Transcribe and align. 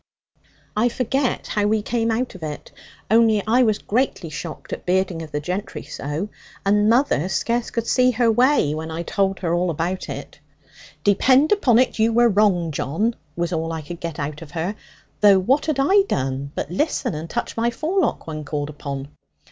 I 0.75 0.89
forget 0.89 1.45
how 1.45 1.67
we 1.67 1.83
came 1.83 2.09
out 2.09 2.33
of 2.33 2.41
it, 2.41 2.71
only 3.11 3.43
I 3.45 3.61
was 3.61 3.77
greatly 3.77 4.31
shocked 4.31 4.73
at 4.73 4.83
bearding 4.83 5.21
of 5.21 5.31
the 5.31 5.39
gentry 5.39 5.83
so, 5.83 6.29
and 6.65 6.89
mother 6.89 7.29
scarce 7.29 7.69
could 7.69 7.85
see 7.85 8.09
her 8.09 8.31
way, 8.31 8.73
when 8.73 8.89
I 8.89 9.03
told 9.03 9.41
her 9.41 9.53
all 9.53 9.69
about 9.69 10.09
it. 10.09 10.39
'Depend 11.03 11.51
upon 11.51 11.77
it 11.77 11.99
you 11.99 12.11
were 12.13 12.29
wrong, 12.29 12.71
John,' 12.71 13.15
was 13.35 13.53
all 13.53 13.71
I 13.71 13.83
could 13.83 13.99
get 13.99 14.17
out 14.17 14.41
of 14.41 14.49
her; 14.49 14.73
though 15.19 15.37
what 15.37 15.67
had 15.67 15.79
I 15.79 16.01
done 16.09 16.51
but 16.55 16.71
listen, 16.71 17.13
and 17.13 17.29
touch 17.29 17.55
my 17.55 17.69
forelock, 17.69 18.25
when 18.25 18.43
called 18.43 18.71
upon. 18.71 19.07